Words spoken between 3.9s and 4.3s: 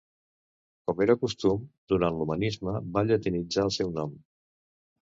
nom.